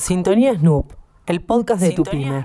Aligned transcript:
Sintonía 0.00 0.54
Snoop, 0.54 0.94
el 1.26 1.44
podcast 1.44 1.82
de 1.82 1.92
tu 1.92 2.04
pyme. 2.04 2.42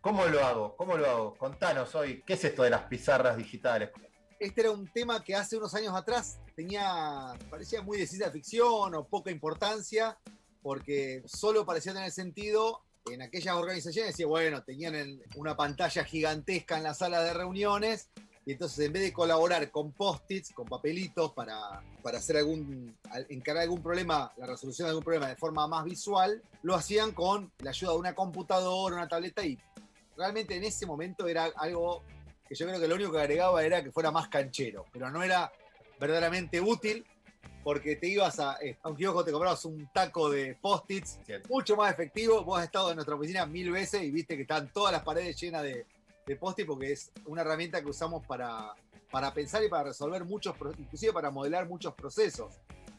¿Cómo 0.00 0.26
lo 0.26 0.44
hago? 0.44 0.74
¿Cómo 0.76 0.96
lo 0.96 1.08
hago? 1.08 1.34
Contanos 1.36 1.94
hoy, 1.94 2.24
¿qué 2.26 2.32
es 2.32 2.44
esto 2.44 2.64
de 2.64 2.70
las 2.70 2.82
pizarras 2.82 3.36
digitales? 3.36 3.90
Este 4.40 4.62
era 4.62 4.72
un 4.72 4.88
tema 4.88 5.22
que 5.22 5.36
hace 5.36 5.56
unos 5.56 5.72
años 5.74 5.94
atrás 5.94 6.40
tenía, 6.56 7.34
parecía 7.48 7.80
muy 7.80 7.96
de 7.96 8.08
ciencia 8.08 8.28
ficción 8.32 8.96
o 8.96 9.06
poca 9.06 9.30
importancia, 9.30 10.18
porque 10.60 11.22
solo 11.24 11.64
parecía 11.64 11.94
tener 11.94 12.10
sentido 12.10 12.82
en 13.08 13.22
aquellas 13.22 13.54
organizaciones. 13.54 14.10
Decía, 14.10 14.26
bueno, 14.26 14.64
tenían 14.64 15.20
una 15.36 15.56
pantalla 15.56 16.02
gigantesca 16.02 16.76
en 16.76 16.82
la 16.82 16.94
sala 16.94 17.22
de 17.22 17.32
reuniones 17.32 18.10
y 18.48 18.52
entonces 18.52 18.78
en 18.86 18.94
vez 18.94 19.02
de 19.02 19.12
colaborar 19.12 19.70
con 19.70 19.92
post-its, 19.92 20.54
con 20.54 20.66
papelitos 20.66 21.32
para, 21.32 21.82
para 22.02 22.16
hacer 22.16 22.38
algún, 22.38 22.96
al- 23.10 23.26
encarar 23.28 23.64
algún 23.64 23.82
problema, 23.82 24.32
la 24.38 24.46
resolución 24.46 24.86
de 24.86 24.90
algún 24.90 25.04
problema 25.04 25.28
de 25.28 25.36
forma 25.36 25.66
más 25.68 25.84
visual, 25.84 26.42
lo 26.62 26.74
hacían 26.74 27.12
con 27.12 27.52
la 27.58 27.70
ayuda 27.70 27.92
de 27.92 27.98
una 27.98 28.14
computadora, 28.14 28.94
una 28.96 29.06
tableta 29.06 29.44
y 29.44 29.58
realmente 30.16 30.56
en 30.56 30.64
ese 30.64 30.86
momento 30.86 31.28
era 31.28 31.44
algo 31.56 32.02
que 32.48 32.54
yo 32.54 32.66
creo 32.66 32.80
que 32.80 32.88
lo 32.88 32.94
único 32.94 33.12
que 33.12 33.18
agregaba 33.20 33.62
era 33.62 33.84
que 33.84 33.92
fuera 33.92 34.10
más 34.10 34.28
canchero, 34.28 34.86
pero 34.94 35.10
no 35.10 35.22
era 35.22 35.52
verdaderamente 36.00 36.58
útil 36.58 37.04
porque 37.62 37.96
te 37.96 38.06
ibas 38.08 38.40
a, 38.40 38.56
eh, 38.62 38.78
a 38.82 38.88
un 38.88 38.96
kiosco, 38.96 39.24
te 39.26 39.30
comprabas 39.30 39.62
un 39.66 39.90
taco 39.92 40.30
de 40.30 40.54
post-its, 40.54 41.18
mucho 41.50 41.76
más 41.76 41.92
efectivo. 41.92 42.42
Vos 42.44 42.60
has 42.60 42.64
estado 42.64 42.88
en 42.88 42.94
nuestra 42.96 43.14
oficina 43.14 43.44
mil 43.44 43.70
veces 43.70 44.02
y 44.04 44.10
viste 44.10 44.36
que 44.36 44.42
están 44.42 44.72
todas 44.72 44.90
las 44.90 45.02
paredes 45.02 45.38
llenas 45.38 45.64
de, 45.64 45.84
de 46.28 46.36
post-it 46.36 46.66
porque 46.66 46.92
es 46.92 47.10
una 47.24 47.40
herramienta 47.40 47.80
que 47.80 47.88
usamos 47.88 48.24
para, 48.26 48.74
para 49.10 49.32
pensar 49.32 49.64
y 49.64 49.68
para 49.68 49.84
resolver 49.84 50.24
muchos, 50.24 50.54
inclusive 50.78 51.12
para 51.12 51.30
modelar 51.30 51.66
muchos 51.66 51.94
procesos. 51.94 52.54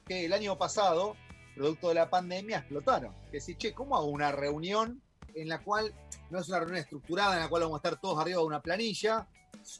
Que 0.05 0.25
el 0.25 0.33
año 0.33 0.57
pasado, 0.57 1.15
producto 1.55 1.89
de 1.89 1.93
la 1.93 2.09
pandemia, 2.09 2.57
explotaron. 2.57 3.13
Que 3.25 3.37
decir, 3.37 3.57
che, 3.57 3.73
¿cómo 3.73 3.95
hago 3.95 4.07
una 4.07 4.31
reunión 4.31 5.01
en 5.35 5.47
la 5.47 5.63
cual 5.63 5.93
no 6.31 6.39
es 6.39 6.49
una 6.49 6.59
reunión 6.59 6.79
estructurada, 6.79 7.35
en 7.35 7.43
la 7.43 7.49
cual 7.49 7.61
vamos 7.61 7.75
a 7.75 7.87
estar 7.87 8.01
todos 8.01 8.19
arriba 8.19 8.39
de 8.39 8.47
una 8.47 8.61
planilla, 8.61 9.27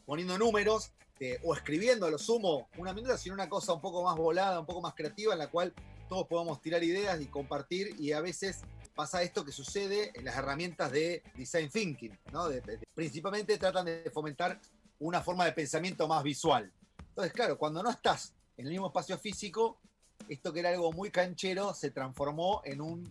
poniendo 0.06 0.38
números, 0.38 0.92
eh, 1.20 1.40
o 1.44 1.56
escribiendo 1.56 2.06
a 2.06 2.12
lo 2.12 2.20
sumo 2.20 2.70
una 2.78 2.94
minuta, 2.94 3.18
sino 3.18 3.34
una 3.34 3.50
cosa 3.50 3.74
un 3.74 3.82
poco 3.82 4.04
más 4.04 4.16
volada, 4.16 4.60
un 4.60 4.68
poco 4.68 4.82
más 4.82 4.94
creativa, 4.94 5.34
en 5.34 5.40
la 5.40 5.50
cual 5.50 5.74
todos 6.08 6.28
podamos 6.28 6.62
tirar 6.62 6.84
ideas 6.84 7.20
y 7.20 7.26
compartir, 7.26 8.00
y 8.00 8.12
a 8.12 8.22
veces 8.22 8.62
pasa 9.00 9.24
esto 9.24 9.46
que 9.46 9.54
sucede 9.54 10.12
en 10.14 10.26
las 10.26 10.36
herramientas 10.36 10.92
de 10.92 11.24
design 11.34 11.70
thinking, 11.70 12.20
¿no? 12.34 12.50
De- 12.50 12.60
de- 12.60 12.80
principalmente 12.94 13.58
tratan 13.58 13.86
de 13.86 14.12
fomentar 14.14 14.60
una 15.00 15.22
forma 15.22 15.46
de 15.46 15.54
pensamiento 15.54 16.06
más 16.06 16.22
visual. 16.22 16.70
Entonces, 17.08 17.32
claro, 17.32 17.58
cuando 17.58 17.82
no 17.82 17.90
estás 17.92 18.34
en 18.58 18.66
el 18.66 18.72
mismo 18.74 18.88
espacio 18.88 19.18
físico, 19.18 19.80
esto 20.28 20.52
que 20.52 20.60
era 20.60 20.68
algo 20.72 20.92
muy 20.92 21.12
canchero 21.12 21.74
se 21.74 21.92
transformó 21.92 22.62
en, 22.66 22.82
un, 22.82 23.10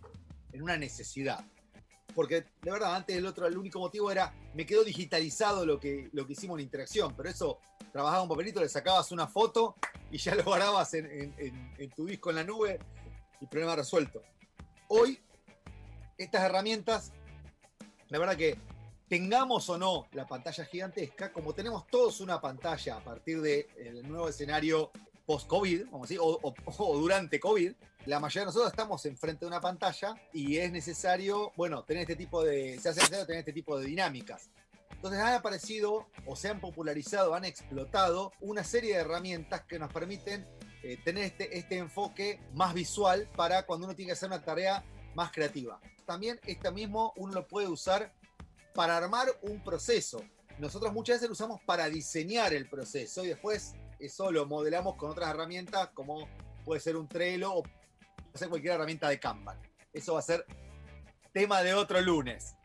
en 0.53 0.61
una 0.61 0.77
necesidad. 0.77 1.43
Porque 2.13 2.45
de 2.61 2.71
verdad, 2.71 2.93
antes 2.95 3.15
el 3.17 3.25
otro, 3.25 3.47
el 3.47 3.57
único 3.57 3.79
motivo 3.79 4.11
era, 4.11 4.31
me 4.53 4.67
quedó 4.67 4.83
digitalizado 4.83 5.65
lo 5.65 5.79
que, 5.79 6.11
lo 6.13 6.27
que 6.27 6.33
hicimos 6.33 6.59
en 6.59 6.65
interacción, 6.65 7.15
pero 7.17 7.29
eso, 7.29 7.59
trabajaba 7.91 8.21
un 8.21 8.29
papelito, 8.29 8.61
le 8.61 8.69
sacabas 8.69 9.11
una 9.11 9.25
foto 9.27 9.75
y 10.11 10.19
ya 10.19 10.35
lo 10.35 10.43
guardabas 10.43 10.93
en, 10.93 11.07
en- 11.07 11.33
en- 11.39 11.73
en 11.79 11.89
tu 11.89 12.05
disco 12.05 12.29
en 12.29 12.35
la 12.35 12.43
nube 12.43 12.77
y 13.41 13.47
problema 13.47 13.75
resuelto. 13.75 14.21
Hoy, 14.87 15.19
estas 16.19 16.43
herramientas, 16.43 17.11
la 18.09 18.19
verdad 18.19 18.35
que 18.35 18.57
tengamos 19.07 19.69
o 19.69 19.77
no 19.77 20.07
la 20.11 20.27
pantalla 20.27 20.65
gigantesca, 20.65 21.31
como 21.31 21.53
tenemos 21.53 21.87
todos 21.87 22.19
una 22.21 22.39
pantalla 22.39 22.97
a 22.97 23.03
partir 23.03 23.41
del 23.41 24.07
nuevo 24.07 24.29
escenario 24.29 24.91
post-COVID, 25.25 25.87
o 25.91 26.97
durante 26.97 27.39
COVID, 27.39 27.73
la 28.05 28.19
mayoría 28.19 28.41
de 28.41 28.45
nosotros 28.47 28.71
estamos 28.71 29.05
enfrente 29.05 29.41
de 29.41 29.47
una 29.47 29.61
pantalla 29.61 30.15
y 30.33 30.57
es 30.57 30.71
necesario, 30.71 31.51
bueno, 31.55 31.83
tener 31.83 32.01
este 32.01 32.15
tipo 32.15 32.43
de, 32.43 32.79
se 32.79 32.89
hace 32.89 32.99
necesario 32.99 33.25
tener 33.25 33.39
este 33.39 33.53
tipo 33.53 33.79
de 33.79 33.85
dinámicas. 33.85 34.49
Entonces 34.91 35.21
han 35.21 35.33
aparecido 35.33 36.07
o 36.25 36.35
se 36.35 36.49
han 36.49 36.59
popularizado, 36.59 37.33
han 37.33 37.45
explotado 37.45 38.33
una 38.41 38.63
serie 38.65 38.95
de 38.95 39.01
herramientas 39.01 39.61
que 39.61 39.79
nos 39.79 39.93
permiten 39.93 40.45
eh, 40.83 40.97
tener 41.03 41.23
este, 41.23 41.57
este 41.57 41.77
enfoque 41.77 42.39
más 42.53 42.73
visual 42.73 43.29
para 43.35 43.65
cuando 43.65 43.85
uno 43.85 43.95
tiene 43.95 44.09
que 44.09 44.13
hacer 44.13 44.27
una 44.27 44.43
tarea 44.43 44.83
más 45.15 45.31
creativa. 45.31 45.79
También 46.05 46.39
esto 46.45 46.71
mismo 46.71 47.13
uno 47.17 47.33
lo 47.33 47.47
puede 47.47 47.67
usar 47.67 48.13
para 48.73 48.97
armar 48.97 49.27
un 49.41 49.63
proceso. 49.63 50.21
Nosotros 50.57 50.91
muchas 50.93 51.17
veces 51.17 51.29
lo 51.29 51.33
usamos 51.33 51.61
para 51.65 51.87
diseñar 51.89 52.53
el 52.53 52.69
proceso 52.69 53.23
y 53.23 53.27
después 53.27 53.75
eso 53.99 54.31
lo 54.31 54.45
modelamos 54.45 54.95
con 54.95 55.11
otras 55.11 55.29
herramientas 55.29 55.89
como 55.93 56.27
puede 56.65 56.79
ser 56.79 56.95
un 56.95 57.07
Trello 57.07 57.53
o 57.53 57.63
puede 57.63 58.37
ser 58.37 58.49
cualquier 58.49 58.73
herramienta 58.73 59.09
de 59.09 59.19
Kanban. 59.19 59.59
Eso 59.93 60.13
va 60.13 60.19
a 60.19 60.23
ser 60.23 60.45
tema 61.33 61.61
de 61.61 61.73
otro 61.73 61.99
lunes. 62.01 62.55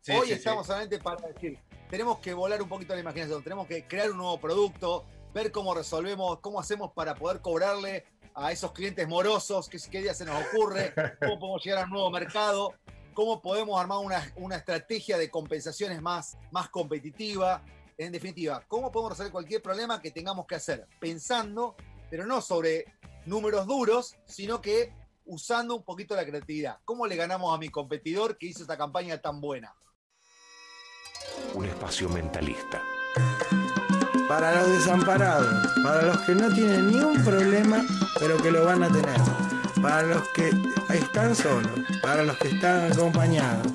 Sí, 0.00 0.12
Hoy 0.12 0.28
sí, 0.28 0.32
estamos 0.34 0.66
sí. 0.66 0.68
solamente 0.68 0.98
para 0.98 1.28
decir, 1.28 1.58
tenemos 1.88 2.18
que 2.18 2.34
volar 2.34 2.60
un 2.60 2.68
poquito 2.68 2.94
la 2.94 3.00
imaginación, 3.00 3.42
tenemos 3.42 3.66
que 3.66 3.86
crear 3.86 4.10
un 4.10 4.16
nuevo 4.16 4.40
producto, 4.40 5.04
ver 5.32 5.52
cómo 5.52 5.74
resolvemos, 5.74 6.40
cómo 6.40 6.58
hacemos 6.58 6.92
para 6.92 7.14
poder 7.14 7.40
cobrarle 7.40 8.04
a 8.34 8.52
esos 8.52 8.72
clientes 8.72 9.06
morosos, 9.06 9.68
qué, 9.68 10.00
día 10.00 10.14
se 10.14 10.24
nos 10.24 10.44
ocurre, 10.46 10.92
cómo 11.20 11.38
podemos 11.38 11.64
llegar 11.64 11.82
a 11.82 11.84
un 11.84 11.90
nuevo 11.90 12.10
mercado, 12.10 12.74
cómo 13.14 13.40
podemos 13.40 13.80
armar 13.80 13.98
una, 13.98 14.32
una 14.36 14.56
estrategia 14.56 15.18
de 15.18 15.30
compensaciones 15.30 16.00
más, 16.00 16.36
más 16.50 16.68
competitiva. 16.68 17.62
En 17.98 18.10
definitiva, 18.10 18.64
cómo 18.68 18.90
podemos 18.90 19.12
resolver 19.12 19.32
cualquier 19.32 19.62
problema 19.62 20.00
que 20.00 20.10
tengamos 20.10 20.46
que 20.46 20.54
hacer, 20.54 20.86
pensando, 20.98 21.76
pero 22.10 22.26
no 22.26 22.40
sobre 22.40 22.86
números 23.26 23.66
duros, 23.66 24.16
sino 24.26 24.60
que 24.60 24.92
usando 25.24 25.76
un 25.76 25.84
poquito 25.84 26.16
la 26.16 26.24
creatividad. 26.24 26.78
¿Cómo 26.84 27.06
le 27.06 27.16
ganamos 27.16 27.54
a 27.54 27.58
mi 27.58 27.68
competidor 27.68 28.38
que 28.38 28.46
hizo 28.46 28.62
esta 28.62 28.76
campaña 28.76 29.18
tan 29.20 29.40
buena? 29.40 29.74
un 31.54 31.66
espacio 31.66 32.08
mentalista. 32.08 32.82
Para 34.32 34.62
los 34.62 34.70
desamparados, 34.78 35.72
para 35.82 36.04
los 36.04 36.16
que 36.22 36.34
no 36.34 36.50
tienen 36.54 36.88
ni 36.90 36.98
un 37.00 37.22
problema, 37.22 37.84
pero 38.18 38.42
que 38.42 38.50
lo 38.50 38.64
van 38.64 38.82
a 38.82 38.88
tener. 38.90 39.20
Para 39.82 40.04
los 40.04 40.26
que 40.30 40.50
están 40.88 41.36
solos, 41.36 41.70
para 42.00 42.22
los 42.24 42.38
que 42.38 42.48
están 42.48 42.90
acompañados. 42.90 43.70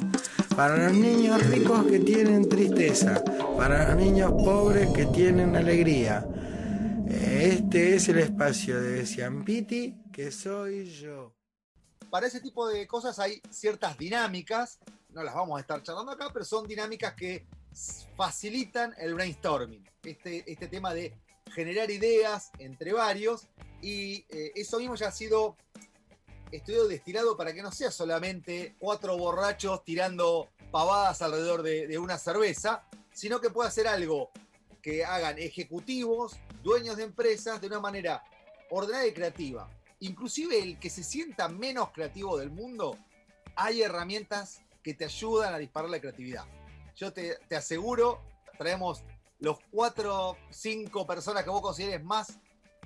Para 0.55 0.87
los 0.87 0.93
niños 0.93 1.45
ricos 1.45 1.85
que 1.85 1.99
tienen 1.99 2.49
tristeza, 2.49 3.23
para 3.55 3.89
los 3.89 3.97
niños 3.97 4.31
pobres 4.31 4.89
que 4.95 5.05
tienen 5.05 5.55
alegría. 5.55 6.25
Este 7.07 7.95
es 7.95 8.09
el 8.09 8.17
espacio 8.17 8.81
de 8.81 9.05
Ciampiti 9.05 9.95
que 10.11 10.31
soy 10.31 10.89
yo. 10.89 11.35
Para 12.09 12.25
ese 12.25 12.41
tipo 12.41 12.67
de 12.67 12.87
cosas 12.87 13.19
hay 13.19 13.43
ciertas 13.51 13.95
dinámicas, 13.95 14.79
no 15.13 15.21
las 15.21 15.35
vamos 15.35 15.59
a 15.59 15.61
estar 15.61 15.83
charlando 15.83 16.13
acá, 16.13 16.31
pero 16.33 16.43
son 16.43 16.67
dinámicas 16.67 17.13
que 17.13 17.45
facilitan 18.15 18.93
el 18.97 19.13
brainstorming. 19.13 19.87
Este, 20.03 20.43
este 20.51 20.67
tema 20.67 20.93
de 20.93 21.13
generar 21.53 21.89
ideas 21.91 22.51
entre 22.59 22.93
varios 22.93 23.47
y 23.81 24.25
eh, 24.29 24.51
eso 24.55 24.79
mismo 24.79 24.95
ya 24.95 25.09
ha 25.09 25.11
sido 25.11 25.55
estudiado 26.51 26.87
destilado 26.87 27.35
para 27.35 27.53
que 27.53 27.61
no 27.61 27.71
sea 27.71 27.91
solamente 27.91 28.75
cuatro 28.79 29.17
borrachos 29.17 29.83
tirando 29.83 30.49
pavadas 30.71 31.21
alrededor 31.21 31.61
de, 31.61 31.87
de 31.87 31.97
una 31.97 32.17
cerveza, 32.17 32.83
sino 33.13 33.41
que 33.41 33.49
pueda 33.49 33.69
ser 33.71 33.87
algo 33.87 34.31
que 34.81 35.03
hagan 35.03 35.37
ejecutivos, 35.37 36.37
dueños 36.63 36.97
de 36.97 37.03
empresas, 37.03 37.59
de 37.59 37.67
una 37.67 37.79
manera 37.79 38.23
ordenada 38.69 39.07
y 39.07 39.13
creativa. 39.13 39.69
Inclusive 39.99 40.59
el 40.59 40.79
que 40.79 40.89
se 40.89 41.03
sienta 41.03 41.47
menos 41.47 41.91
creativo 41.91 42.37
del 42.37 42.51
mundo, 42.51 42.97
hay 43.55 43.81
herramientas 43.81 44.61
que 44.83 44.93
te 44.93 45.05
ayudan 45.05 45.53
a 45.53 45.57
disparar 45.57 45.89
la 45.89 45.99
creatividad. 45.99 46.45
Yo 46.97 47.13
te, 47.13 47.37
te 47.47 47.55
aseguro, 47.55 48.19
traemos 48.57 49.03
los 49.39 49.59
cuatro, 49.71 50.35
cinco 50.49 51.05
personas 51.05 51.43
que 51.43 51.51
vos 51.51 51.61
consideres 51.61 52.03
más 52.03 52.39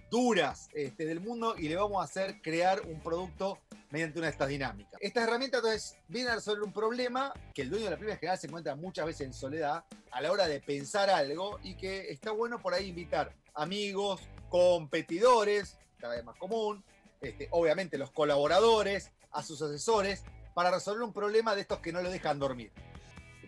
duras 0.10 0.68
este, 0.74 1.06
del 1.06 1.22
mundo 1.22 1.56
y 1.58 1.70
le 1.70 1.78
vamos 1.78 2.02
a 2.02 2.04
hacer 2.04 2.42
crear 2.42 2.82
un 2.82 3.00
producto 3.00 3.58
mediante 3.90 4.20
una 4.20 4.28
de 4.28 4.32
estas 4.32 4.50
dinámicas. 4.50 5.00
Estas 5.00 5.24
herramientas 5.24 5.60
entonces 5.60 5.98
vienen 6.10 6.34
a 6.34 6.36
resolver 6.36 6.64
un 6.64 6.74
problema 6.74 7.34
que 7.54 7.62
el 7.62 7.70
dueño 7.70 7.86
de 7.86 7.92
la 7.92 7.98
pyme 7.98 8.12
en 8.12 8.18
general 8.20 8.38
se 8.38 8.48
encuentra 8.48 8.76
muchas 8.76 9.06
veces 9.06 9.28
en 9.28 9.34
soledad 9.34 9.86
a 10.12 10.22
la 10.22 10.30
hora 10.30 10.46
de 10.46 10.60
pensar 10.60 11.10
algo 11.10 11.60
y 11.64 11.76
que 11.76 12.12
está 12.12 12.32
bueno 12.32 12.62
por 12.62 12.74
ahí 12.74 12.90
invitar 12.90 13.34
amigos, 13.54 14.20
competidores, 14.50 15.78
cada 15.98 16.16
vez 16.16 16.26
más 16.26 16.38
común, 16.38 16.84
este, 17.22 17.48
obviamente 17.52 17.98
los 17.98 18.12
colaboradores, 18.12 19.12
a 19.32 19.42
sus 19.42 19.62
asesores, 19.62 20.26
para 20.54 20.70
resolver 20.70 21.04
un 21.04 21.14
problema 21.14 21.56
de 21.56 21.62
estos 21.62 21.80
que 21.80 21.94
no 21.94 22.02
lo 22.02 22.10
dejan 22.10 22.40
dormir. 22.40 22.74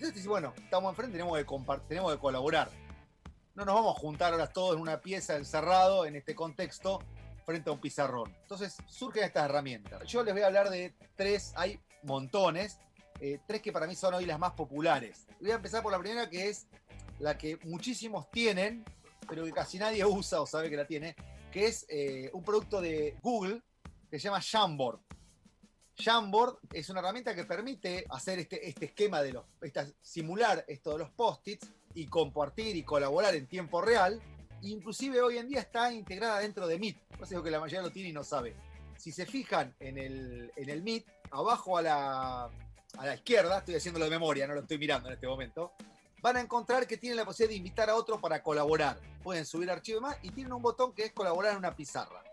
Entonces 0.07 0.27
bueno, 0.27 0.53
estamos 0.57 0.89
enfrente, 0.91 1.17
tenemos 1.17 1.37
que, 1.37 1.45
tenemos 1.87 2.11
que 2.11 2.19
colaborar. 2.19 2.69
No 3.55 3.63
nos 3.63 3.73
vamos 3.73 3.95
a 3.95 3.99
juntar 3.99 4.33
ahora 4.33 4.47
todos 4.47 4.75
en 4.75 4.81
una 4.81 4.99
pieza 4.99 5.37
encerrado 5.37 6.05
en 6.05 6.17
este 6.17 6.35
contexto 6.35 6.99
frente 7.45 7.69
a 7.69 7.73
un 7.73 7.79
pizarrón. 7.79 8.35
Entonces 8.41 8.75
surgen 8.87 9.23
estas 9.23 9.45
herramientas. 9.45 10.05
Yo 10.05 10.23
les 10.23 10.33
voy 10.33 10.43
a 10.43 10.47
hablar 10.47 10.69
de 10.69 10.93
tres, 11.15 11.53
hay 11.55 11.79
montones, 12.03 12.79
eh, 13.21 13.39
tres 13.47 13.61
que 13.61 13.71
para 13.71 13.87
mí 13.87 13.95
son 13.95 14.13
hoy 14.13 14.25
las 14.25 14.37
más 14.37 14.51
populares. 14.53 15.25
Voy 15.39 15.51
a 15.51 15.55
empezar 15.55 15.81
por 15.81 15.93
la 15.93 15.99
primera 15.99 16.29
que 16.29 16.49
es 16.49 16.67
la 17.19 17.37
que 17.37 17.57
muchísimos 17.63 18.29
tienen, 18.29 18.83
pero 19.29 19.45
que 19.45 19.53
casi 19.53 19.79
nadie 19.79 20.03
usa 20.03 20.41
o 20.41 20.45
sabe 20.45 20.69
que 20.69 20.75
la 20.75 20.85
tiene, 20.85 21.15
que 21.49 21.67
es 21.67 21.85
eh, 21.87 22.29
un 22.33 22.43
producto 22.43 22.81
de 22.81 23.15
Google 23.21 23.61
que 24.09 24.19
se 24.19 24.25
llama 24.25 24.41
Jamboard. 24.41 24.99
Jamboard 25.97 26.57
es 26.73 26.89
una 26.89 26.99
herramienta 26.99 27.35
que 27.35 27.43
permite 27.45 28.05
hacer 28.09 28.39
este, 28.39 28.67
este 28.67 28.85
esquema 28.85 29.21
de 29.21 29.33
los, 29.33 29.45
esta- 29.61 29.87
simular 30.01 30.65
esto 30.67 30.91
de 30.93 30.99
los 30.99 31.09
post-its 31.11 31.67
y 31.93 32.07
compartir 32.07 32.75
y 32.75 32.83
colaborar 32.83 33.35
en 33.35 33.47
tiempo 33.47 33.81
real. 33.81 34.21
Inclusive 34.61 35.21
hoy 35.21 35.37
en 35.37 35.47
día 35.49 35.59
está 35.59 35.91
integrada 35.91 36.39
dentro 36.39 36.67
de 36.67 36.79
Meet. 36.79 36.97
Por 37.17 37.27
eso 37.27 37.43
que 37.43 37.51
la 37.51 37.59
mayoría 37.59 37.81
lo 37.81 37.91
tiene 37.91 38.09
y 38.09 38.13
no 38.13 38.23
sabe. 38.23 38.55
Si 38.97 39.11
se 39.11 39.25
fijan 39.25 39.75
en 39.79 39.97
el, 39.97 40.51
en 40.55 40.69
el 40.69 40.81
Meet, 40.81 41.05
abajo 41.31 41.77
a 41.77 41.81
la, 41.81 42.43
a 42.45 43.05
la 43.05 43.15
izquierda, 43.15 43.59
estoy 43.59 43.75
haciéndolo 43.75 44.05
de 44.05 44.11
memoria, 44.11 44.47
no 44.47 44.53
lo 44.53 44.61
estoy 44.61 44.77
mirando 44.77 45.09
en 45.09 45.15
este 45.15 45.27
momento, 45.27 45.73
van 46.21 46.37
a 46.37 46.41
encontrar 46.41 46.87
que 46.87 46.97
tienen 46.97 47.17
la 47.17 47.25
posibilidad 47.25 47.49
de 47.51 47.57
invitar 47.57 47.89
a 47.89 47.95
otro 47.95 48.19
para 48.21 48.41
colaborar. 48.41 48.97
Pueden 49.21 49.45
subir 49.45 49.69
archivo 49.69 49.99
y 49.99 50.01
más 50.01 50.17
y 50.23 50.29
tienen 50.31 50.53
un 50.53 50.61
botón 50.61 50.93
que 50.93 51.03
es 51.05 51.11
colaborar 51.11 51.51
en 51.51 51.57
una 51.57 51.75
pizarra. 51.75 52.23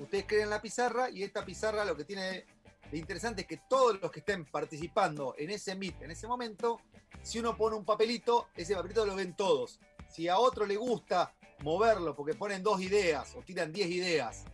Ustedes 0.00 0.24
creen 0.26 0.50
la 0.50 0.62
pizarra 0.62 1.10
y 1.10 1.22
esta 1.22 1.44
pizarra 1.44 1.84
lo 1.84 1.96
que 1.96 2.04
tiene 2.04 2.44
de 2.90 2.98
interesante 2.98 3.42
es 3.42 3.46
que 3.46 3.60
todos 3.68 4.00
los 4.00 4.10
que 4.10 4.20
estén 4.20 4.44
participando 4.44 5.34
en 5.38 5.50
ese 5.50 5.74
Meet 5.74 6.02
en 6.02 6.10
ese 6.10 6.26
momento, 6.26 6.80
si 7.22 7.38
uno 7.38 7.56
pone 7.56 7.76
un 7.76 7.84
papelito, 7.84 8.48
ese 8.54 8.74
papelito 8.74 9.04
lo 9.04 9.16
ven 9.16 9.34
todos. 9.34 9.80
Si 10.08 10.28
a 10.28 10.38
otro 10.38 10.66
le 10.66 10.76
gusta 10.76 11.34
moverlo 11.60 12.14
porque 12.14 12.34
ponen 12.34 12.62
dos 12.62 12.80
ideas 12.80 13.34
o 13.34 13.42
tiran 13.42 13.72
10 13.72 13.88
ideas 13.90 14.44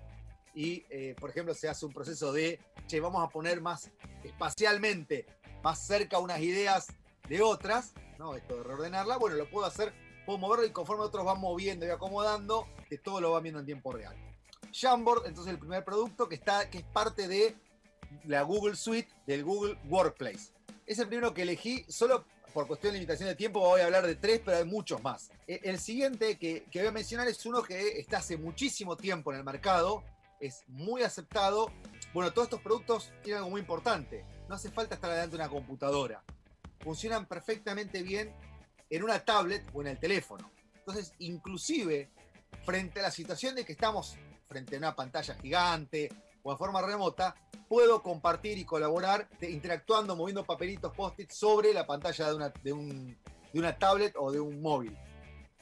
y, 0.55 0.85
eh, 0.91 1.15
por 1.19 1.31
ejemplo, 1.31 1.55
se 1.55 1.69
hace 1.69 1.87
un 1.87 1.93
proceso 1.93 2.33
de, 2.33 2.61
che, 2.87 3.01
vamos 3.01 3.25
a 3.25 3.29
poner 3.29 3.61
más 3.61 3.91
espacialmente, 4.23 5.27
más 5.63 5.87
cerca 5.87 6.19
unas 6.19 6.41
ideas 6.41 6.89
de 7.29 7.43
otras, 7.43 7.95
¿no? 8.19 8.35
Esto 8.35 8.57
de 8.57 8.63
reordenarla, 8.63 9.17
bueno, 9.17 9.37
lo 9.37 9.49
puedo 9.49 9.67
hacer, 9.67 9.93
puedo 10.27 10.39
moverlo 10.39 10.67
y 10.67 10.71
conforme 10.71 11.05
otros 11.05 11.25
van 11.25 11.41
moviendo 11.41 11.87
y 11.87 11.91
acomodando, 11.91 12.67
que 12.89 12.99
todo 12.99 13.21
lo 13.21 13.33
van 13.33 13.43
viendo 13.43 13.61
en 13.61 13.67
tiempo 13.67 13.93
real. 13.93 14.15
Jamboard, 14.73 15.27
entonces 15.27 15.53
el 15.53 15.59
primer 15.59 15.85
producto 15.85 16.29
que, 16.29 16.35
está, 16.35 16.69
que 16.71 16.79
es 16.79 16.85
parte 16.85 17.29
de 17.29 17.57
la 18.25 18.43
Google 18.43 18.77
Suite 18.77 19.09
del 19.27 19.45
Google 19.45 19.79
Workplace. 19.89 20.53
Es 20.87 20.99
el 20.99 21.09
primero 21.09 21.33
que 21.33 21.43
elegí 21.43 21.85
solo 21.89 22.25
por 22.53 22.67
cuestión 22.67 22.93
de 22.93 22.99
limitación 22.99 23.29
de 23.29 23.35
tiempo, 23.35 23.61
voy 23.61 23.81
a 23.81 23.87
hablar 23.87 24.07
de 24.07 24.15
tres, 24.15 24.43
pero 24.45 24.59
hay 24.59 24.65
muchos 24.65 25.03
más. 25.03 25.31
E- 25.47 25.61
El 25.65 25.79
siguiente 25.79 26.39
que, 26.39 26.67
voy 26.75 26.87
a 26.87 26.93
mencionar 26.93 27.27
es 27.29 27.45
uno 27.47 27.63
que 27.63 27.99
está 27.99 28.19
hace 28.19 28.37
muchísimo 28.37 28.97
tiempo 28.97 29.33
en 29.33 29.39
el 29.39 29.45
mercado, 29.45 30.05
es 30.39 30.65
muy 30.69 31.03
aceptado. 31.03 31.73
Bueno, 32.13 32.33
todos 32.33 32.47
estos 32.49 32.61
productos 32.61 33.13
tienen 33.23 33.39
algo 33.39 33.51
muy 33.51 33.61
importante. 33.61 34.25
No 34.49 34.57
hace 34.57 34.71
falta 34.71 34.97
estar 34.97 35.11
delante 35.11 35.37
de 35.37 35.43
una 35.43 35.49
computadora. 35.49 36.23
Funcionan 36.81 37.27
perfectamente 37.27 38.03
bien 38.03 38.35
en 38.91 39.03
una 39.03 39.25
tablet 39.25 39.65
o 39.73 39.81
en 39.81 39.87
el 39.87 39.99
teléfono. 39.99 40.51
Entonces, 40.75 41.15
inclusive, 41.21 42.11
frente 42.65 43.01
a 43.01 43.05
la 43.05 43.11
situación 43.11 43.55
de 43.55 43.65
que 43.65 43.73
estamos 43.73 44.17
frente 44.49 44.75
a 44.75 44.79
una 44.79 44.95
pantalla 44.95 45.35
gigante 45.37 46.11
o 46.43 46.53
de 46.53 46.59
forma 46.59 46.83
remota, 46.83 47.35
puedo 47.69 48.03
compartir 48.03 48.59
y 48.59 48.65
colaborar 48.65 49.29
interactuando, 49.41 50.17
moviendo 50.17 50.45
papelitos 50.45 50.93
post-it 50.95 51.31
sobre 51.31 51.73
la 51.73 51.87
pantalla 51.87 52.29
de 52.29 52.35
una, 52.35 52.49
de, 52.49 52.73
un- 52.73 53.19
de 53.53 53.59
una 53.59 53.79
tablet 53.79 54.15
o 54.19 54.31
de 54.31 54.41
un 54.41 54.61
móvil. 54.61 54.97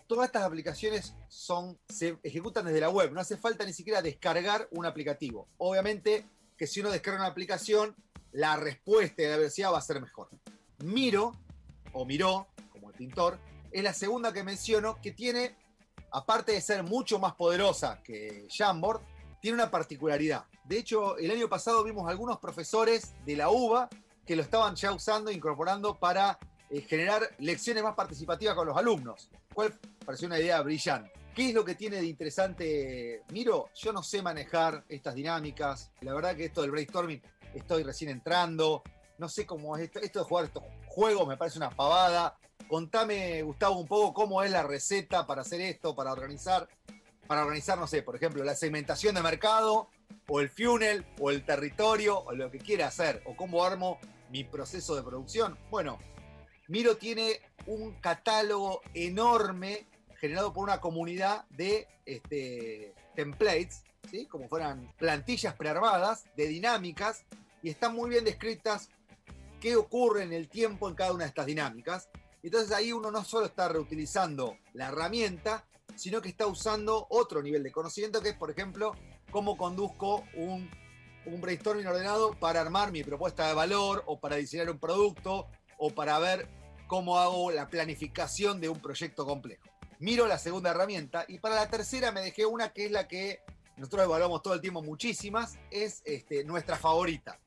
Todas 0.07 0.27
estas 0.27 0.43
aplicaciones 0.43 1.15
son, 1.29 1.79
se 1.89 2.19
ejecutan 2.25 2.65
desde 2.65 2.81
la 2.81 2.91
web, 2.91 3.13
no 3.13 3.21
hace 3.21 3.37
falta 3.37 3.65
ni 3.65 3.73
siquiera 3.73 4.03
descargar 4.03 4.67
un 4.73 4.85
aplicativo. 4.87 5.47
Obviamente 5.59 6.27
que 6.57 6.67
si 6.67 6.81
uno 6.81 6.91
descarga 6.91 7.21
una 7.21 7.29
aplicación, 7.29 7.95
la 8.33 8.57
respuesta 8.57 9.23
de 9.23 9.29
la 9.31 9.37
velocidad 9.37 9.73
va 9.73 9.79
a 9.79 9.83
ser 9.83 10.01
mejor. 10.01 10.29
Miro, 10.79 11.33
o 11.93 12.05
Miró, 12.05 12.49
como 12.71 12.91
el 12.91 12.97
pintor, 12.97 13.39
es 13.71 13.85
la 13.85 13.93
segunda 13.95 14.33
que 14.33 14.43
menciono 14.43 15.01
que 15.01 15.13
tiene, 15.13 15.57
aparte 16.11 16.53
de 16.53 16.61
ser 16.61 16.83
mucho 16.83 17.19
más 17.21 17.35
poderosa 17.35 18.03
que 18.03 18.49
Jamboard, 18.51 19.01
tiene 19.41 19.55
una 19.55 19.71
particularidad. 19.71 20.45
De 20.71 20.79
hecho, 20.79 21.19
el 21.19 21.33
año 21.33 21.49
pasado 21.49 21.83
vimos 21.83 22.09
algunos 22.09 22.39
profesores 22.39 23.13
de 23.27 23.35
la 23.35 23.51
UBA 23.51 23.89
que 24.25 24.37
lo 24.37 24.43
estaban 24.43 24.77
ya 24.77 24.93
usando, 24.93 25.33
incorporando 25.33 25.97
para 25.97 26.39
eh, 26.71 26.83
generar 26.83 27.29
lecciones 27.41 27.83
más 27.83 27.97
participativas 27.97 28.55
con 28.55 28.69
los 28.69 28.77
alumnos. 28.77 29.31
¿Cuál 29.53 29.77
pareció 30.07 30.29
una 30.29 30.39
idea 30.39 30.63
brillante? 30.63 31.11
¿Qué 31.35 31.49
es 31.49 31.55
lo 31.57 31.65
que 31.65 31.75
tiene 31.75 31.97
de 31.97 32.07
interesante 32.07 33.25
Miro? 33.33 33.71
Yo 33.75 33.93
no 33.93 34.05
sé 34.05 34.23
manejar 34.23 34.85
estas 34.89 35.17
dinámicas. 35.17 35.91
La 36.03 36.15
verdad 36.15 36.37
que 36.37 36.45
esto 36.45 36.63
del 36.63 36.71
brainstorming 36.71 37.21
estoy 37.53 37.83
recién 37.83 38.13
entrando. 38.13 38.85
No 39.19 39.29
sé 39.29 39.47
cómo 39.47 39.77
es 39.77 39.83
esto. 39.83 39.99
Esto 39.99 40.21
de 40.21 40.25
jugar 40.25 40.45
estos 40.45 40.63
juegos 40.87 41.27
me 41.27 41.37
parece 41.37 41.59
una 41.59 41.71
pavada. 41.71 42.39
Contame, 42.69 43.43
Gustavo, 43.43 43.77
un 43.77 43.89
poco 43.89 44.15
cómo 44.15 44.41
es 44.45 44.53
la 44.53 44.63
receta 44.63 45.27
para 45.27 45.43
hacer 45.43 45.63
esto, 45.63 45.97
para 45.97 46.13
organizar. 46.13 46.69
Para 47.27 47.43
organizar, 47.43 47.77
no 47.77 47.89
sé, 47.89 48.05
por 48.05 48.15
ejemplo, 48.15 48.45
la 48.45 48.55
segmentación 48.55 49.17
de 49.17 49.23
mercado, 49.23 49.89
o 50.33 50.41
el 50.41 50.49
funnel, 50.49 51.05
o 51.19 51.31
el 51.33 51.45
territorio, 51.45 52.21
o 52.21 52.33
lo 52.33 52.53
que 52.53 52.59
quiera 52.59 52.87
hacer, 52.87 53.21
o 53.25 53.35
cómo 53.35 53.65
armo 53.65 53.99
mi 54.31 54.45
proceso 54.45 54.95
de 54.95 55.03
producción. 55.03 55.59
Bueno, 55.71 55.99
Miro 56.69 56.97
tiene 56.97 57.41
un 57.67 57.95
catálogo 57.95 58.81
enorme 58.95 59.87
generado 60.21 60.53
por 60.53 60.63
una 60.63 60.81
comunidad 60.81 61.47
de 61.51 61.89
este, 62.07 62.95
templates, 63.17 63.83
¿sí? 64.09 64.27
como 64.27 64.49
fueran 64.49 64.93
plantillas 64.99 65.55
prearmadas 65.55 66.25
de 66.37 66.47
dinámicas, 66.47 67.25
y 67.61 67.71
están 67.71 67.97
muy 67.97 68.09
bien 68.09 68.25
descritas 68.25 68.89
qué 69.61 69.75
ocurre 69.75 70.23
en 70.23 70.33
el 70.33 70.49
tiempo 70.49 70.89
en 70.89 70.95
cada 70.95 71.13
una 71.13 71.25
de 71.25 71.31
estas 71.31 71.47
dinámicas. 71.47 72.09
Entonces 72.41 72.71
ahí 72.71 72.93
uno 72.93 73.11
no 73.11 73.25
solo 73.25 73.47
está 73.47 73.69
reutilizando 73.69 74.57
la 74.75 74.89
herramienta, 74.89 75.65
sino 75.97 76.23
que 76.23 76.29
está 76.29 76.47
usando 76.47 77.09
otro 77.11 77.43
nivel 77.43 77.65
de 77.65 77.73
conocimiento, 77.73 78.23
que 78.23 78.31
es, 78.31 78.37
por 78.37 78.51
ejemplo, 78.53 78.95
cómo 79.31 79.57
conduzco 79.57 80.25
un, 80.35 80.71
brainstorming 81.41 81.87
ordenado 81.87 82.35
para 82.39 82.61
armar 82.61 82.91
mi 82.91 83.05
propuesta 83.05 83.47
de 83.47 83.55
valor 83.55 84.03
o 84.07 84.19
para 84.19 84.37
diseñar 84.37 84.71
un 84.71 84.79
producto 84.79 85.47
o 85.79 85.91
para 85.91 86.19
ver 86.19 86.49
cómo 86.87 87.19
hago 87.19 87.51
la 87.51 87.69
planificación 87.69 88.61
de 88.61 88.69
un 88.69 88.81
proyecto 88.81 89.25
complejo. 89.25 89.63
Miro 90.01 90.27
la 90.27 90.39
segunda 90.39 90.71
herramienta 90.71 91.25
y 91.29 91.39
para 91.39 91.55
la 91.55 91.69
tercera 91.69 92.11
me 92.11 92.21
dejé 92.21 92.47
una 92.47 92.73
que 92.73 92.87
es 92.87 92.91
la 92.91 93.07
que 93.07 93.41
nosotros 93.77 94.05
evaluamos 94.05 94.43
todo 94.43 94.55
el 94.55 94.61
tiempo 94.61 94.83
muchísimas, 94.83 95.59
es 95.71 96.03
este, 96.05 96.45
nuestra 96.45 96.77
favorita. 96.77 97.39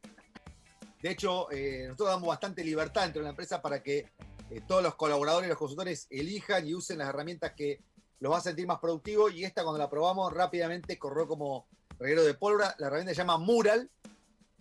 De 1.01 1.11
hecho, 1.11 1.51
eh, 1.51 1.83
nosotros 1.87 2.09
damos 2.09 2.29
bastante 2.29 2.63
libertad 2.63 3.03
dentro 3.03 3.19
de 3.19 3.25
la 3.25 3.31
empresa 3.31 3.61
para 3.61 3.83
que 3.83 4.11
eh, 4.49 4.61
todos 4.67 4.81
los 4.81 4.95
colaboradores 4.95 5.47
y 5.47 5.49
los 5.49 5.57
consultores 5.57 6.07
elijan 6.09 6.67
y 6.67 6.73
usen 6.73 6.99
las 6.99 7.09
herramientas 7.09 7.53
que 7.55 7.81
los 8.23 8.31
va 8.31 8.37
a 8.37 8.41
sentir 8.41 8.65
más 8.65 8.79
productivos 8.79 9.33
y 9.33 9.43
esta 9.43 9.63
cuando 9.63 9.79
la 9.79 9.89
probamos 9.89 10.31
rápidamente 10.31 10.97
corrió 10.97 11.27
como 11.27 11.67
reguero 11.99 12.23
de 12.23 12.33
pólvora. 12.33 12.73
La 12.77 12.87
herramienta 12.87 13.11
se 13.11 13.17
llama 13.17 13.37
Mural, 13.37 13.89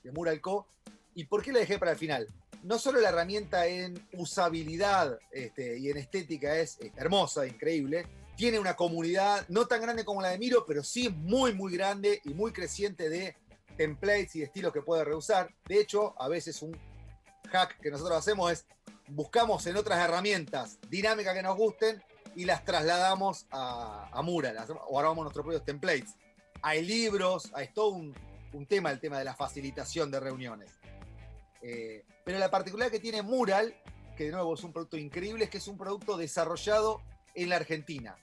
de 0.02 0.10
Mural 0.10 0.40
Co. 0.40 0.66
¿Y 1.14 1.26
por 1.26 1.44
qué 1.44 1.52
la 1.52 1.60
dejé 1.60 1.78
para 1.78 1.92
el 1.92 1.96
final? 1.96 2.26
No 2.64 2.80
solo 2.80 3.00
la 3.00 3.10
herramienta 3.10 3.68
en 3.68 4.04
usabilidad 4.14 5.16
este, 5.30 5.78
y 5.78 5.90
en 5.90 5.98
estética 5.98 6.56
es 6.56 6.80
eh, 6.80 6.90
hermosa, 6.96 7.46
increíble, 7.46 8.04
tiene 8.36 8.58
una 8.58 8.74
comunidad 8.74 9.46
no 9.48 9.66
tan 9.66 9.80
grande 9.80 10.04
como 10.04 10.22
la 10.22 10.30
de 10.30 10.38
Miro, 10.38 10.66
pero 10.66 10.82
sí 10.82 11.08
muy, 11.08 11.54
muy 11.54 11.72
grande 11.72 12.20
y 12.24 12.30
muy 12.30 12.50
creciente 12.50 13.08
de 13.08 13.36
templates 13.76 14.34
y 14.34 14.42
estilos 14.42 14.72
que 14.72 14.82
puede 14.82 15.04
reusar. 15.04 15.54
De 15.68 15.80
hecho, 15.80 16.20
a 16.20 16.26
veces 16.26 16.62
un 16.62 16.76
hack 17.48 17.78
que 17.80 17.92
nosotros 17.92 18.18
hacemos 18.18 18.50
es 18.50 18.66
buscamos 19.06 19.64
en 19.68 19.76
otras 19.76 20.00
herramientas 20.00 20.80
dinámicas 20.90 21.32
que 21.32 21.42
nos 21.44 21.56
gusten 21.56 22.02
y 22.34 22.44
las 22.44 22.64
trasladamos 22.64 23.46
a, 23.50 24.08
a 24.12 24.22
Mural 24.22 24.56
o 24.88 24.98
armamos 24.98 25.24
nuestros 25.24 25.44
propios 25.44 25.64
templates. 25.64 26.14
Hay 26.62 26.84
libros, 26.84 27.50
hay 27.54 27.68
todo 27.68 27.88
un, 27.90 28.14
un 28.52 28.66
tema, 28.66 28.90
el 28.90 29.00
tema 29.00 29.18
de 29.18 29.24
la 29.24 29.34
facilitación 29.34 30.10
de 30.10 30.20
reuniones. 30.20 30.72
Eh, 31.62 32.04
pero 32.24 32.38
la 32.38 32.50
particularidad 32.50 32.92
que 32.92 33.00
tiene 33.00 33.22
Mural, 33.22 33.74
que 34.16 34.24
de 34.24 34.32
nuevo 34.32 34.54
es 34.54 34.62
un 34.64 34.72
producto 34.72 34.96
increíble, 34.96 35.44
es 35.44 35.50
que 35.50 35.58
es 35.58 35.68
un 35.68 35.76
producto 35.78 36.16
desarrollado 36.16 37.00
en 37.34 37.48
la 37.48 37.56
Argentina. 37.56 38.16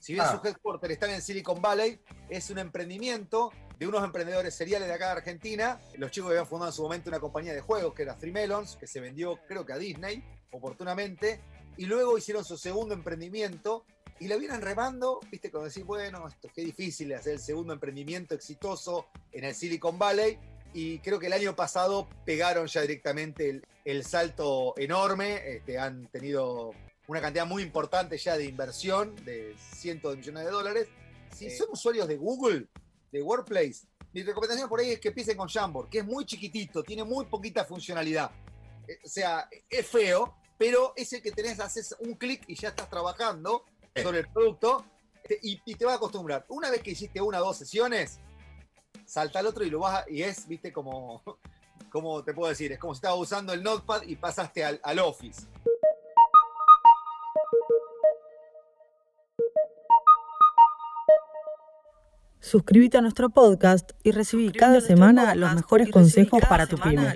Si 0.00 0.12
bien 0.12 0.24
Ah. 0.26 0.38
su 0.40 0.46
headquarter 0.46 0.92
está 0.92 1.12
en 1.12 1.20
Silicon 1.22 1.60
Valley, 1.60 2.00
es 2.28 2.50
un 2.50 2.58
emprendimiento 2.58 3.52
de 3.78 3.86
unos 3.86 4.02
emprendedores 4.04 4.54
seriales 4.54 4.88
de 4.88 4.94
acá 4.94 5.06
de 5.06 5.12
Argentina. 5.12 5.80
Los 5.96 6.10
chicos 6.10 6.30
habían 6.30 6.46
fundado 6.46 6.70
en 6.70 6.74
su 6.74 6.82
momento 6.82 7.08
una 7.10 7.20
compañía 7.20 7.52
de 7.54 7.60
juegos 7.60 7.94
que 7.94 8.02
era 8.02 8.16
Three 8.16 8.32
Melons, 8.32 8.76
que 8.76 8.86
se 8.86 9.00
vendió 9.00 9.38
creo 9.46 9.64
que 9.64 9.72
a 9.72 9.78
Disney, 9.78 10.24
oportunamente, 10.50 11.40
y 11.78 11.86
luego 11.86 12.18
hicieron 12.18 12.44
su 12.44 12.58
segundo 12.58 12.94
emprendimiento 12.94 13.84
y 14.20 14.28
la 14.28 14.36
vienen 14.36 14.60
remando, 14.60 15.20
viste, 15.30 15.50
cuando 15.50 15.68
decís, 15.68 15.84
bueno, 15.84 16.26
esto 16.28 16.48
qué 16.54 16.62
difícil 16.62 17.12
hacer 17.14 17.34
el 17.34 17.40
segundo 17.40 17.72
emprendimiento 17.72 18.34
exitoso 18.34 19.06
en 19.32 19.44
el 19.44 19.54
Silicon 19.54 19.98
Valley, 19.98 20.38
y 20.74 20.98
creo 20.98 21.18
que 21.18 21.28
el 21.28 21.32
año 21.32 21.56
pasado 21.56 22.08
pegaron 22.26 22.66
ya 22.66 22.82
directamente 22.82 23.48
el, 23.48 23.66
el 23.84 24.04
salto 24.04 24.74
enorme, 24.76 25.56
este, 25.56 25.78
han 25.78 26.06
tenido 26.08 26.72
una 27.06 27.20
cantidad 27.22 27.46
muy 27.46 27.62
importante 27.62 28.18
ya 28.18 28.36
de 28.36 28.44
inversión 28.44 29.14
de 29.24 29.54
cientos 29.72 30.10
de 30.12 30.18
millones 30.18 30.44
de 30.44 30.50
dólares. 30.50 30.88
Si 31.34 31.46
Eh. 31.46 31.56
son 31.56 31.68
usuarios 31.70 32.06
de 32.06 32.16
Google, 32.16 32.66
de 33.10 33.22
Workplace, 33.22 33.86
mi 34.12 34.22
recomendación 34.22 34.68
por 34.68 34.80
ahí 34.80 34.90
es 34.90 35.00
que 35.00 35.08
empiecen 35.08 35.36
con 35.36 35.48
Jamboard, 35.48 35.88
que 35.88 35.98
es 35.98 36.04
muy 36.04 36.26
chiquitito, 36.26 36.82
tiene 36.82 37.04
muy 37.04 37.24
poquita 37.26 37.64
funcionalidad. 37.64 38.30
Eh, 38.86 38.98
O 39.04 39.08
sea, 39.08 39.48
es 39.70 39.86
feo, 39.86 40.34
pero 40.58 40.92
es 40.96 41.12
el 41.12 41.22
que 41.22 41.30
tenés, 41.32 41.60
haces 41.60 41.94
un 42.00 42.14
clic 42.14 42.42
y 42.48 42.54
ya 42.56 42.68
estás 42.70 42.90
trabajando 42.90 43.64
Sí. 43.94 44.02
sobre 44.02 44.20
el 44.20 44.28
producto. 44.28 44.84
Te- 45.26 45.38
Y, 45.42 45.60
y 45.64 45.74
te 45.74 45.84
vas 45.84 45.94
a 45.94 45.96
acostumbrar. 45.96 46.44
Una 46.48 46.70
vez 46.70 46.82
que 46.82 46.90
hiciste 46.92 47.20
una 47.20 47.40
o 47.40 47.46
dos 47.46 47.56
sesiones, 47.56 48.18
salta 49.06 49.38
al 49.40 49.46
otro 49.46 49.64
y 49.64 49.70
lo 49.70 49.80
vas 49.80 50.02
a- 50.04 50.10
y 50.10 50.22
es, 50.22 50.46
viste, 50.48 50.72
como, 50.72 51.22
como 51.90 52.22
te 52.24 52.32
puedo 52.34 52.48
decir, 52.50 52.72
es 52.72 52.78
como 52.78 52.94
si 52.94 52.98
estabas 52.98 53.18
usando 53.20 53.52
el 53.52 53.62
notepad 53.62 54.02
y 54.02 54.16
pasaste 54.16 54.64
al, 54.64 54.80
al 54.82 54.98
office. 55.00 55.46
Suscríbete 62.40 62.96
a 62.96 63.00
nuestro 63.00 63.30
podcast 63.30 63.90
y 64.04 64.12
recibí 64.12 64.52
cada 64.52 64.80
semana 64.80 65.34
los 65.34 65.54
mejores 65.54 65.90
consejos 65.90 66.40
para 66.48 66.66
tu 66.66 66.78
pyme. 66.78 67.12